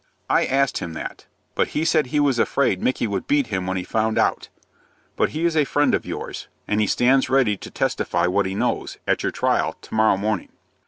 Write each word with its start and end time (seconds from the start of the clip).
"I 0.31 0.45
asked 0.47 0.79
him 0.79 0.93
that; 0.93 1.27
but 1.53 1.67
he 1.77 1.85
said 1.85 2.07
he 2.07 2.19
was 2.19 2.39
afraid 2.39 2.81
Micky 2.81 3.05
would 3.05 3.27
beat 3.27 3.45
him 3.53 3.67
when 3.67 3.77
he 3.77 3.83
found 3.83 4.17
out. 4.17 4.49
But 5.15 5.29
he 5.29 5.45
is 5.45 5.55
a 5.55 5.63
friend 5.63 5.93
of 5.93 6.07
yours, 6.07 6.47
and 6.67 6.81
he 6.81 6.87
stands 6.87 7.29
ready 7.29 7.55
to 7.57 7.69
testify 7.69 8.25
what 8.25 8.47
he 8.47 8.55
knows, 8.55 8.97
at 9.07 9.21
your 9.21 9.31
trial, 9.31 9.75
to 9.79 9.93
morrow 9.93 10.17
morning." 10.17 10.49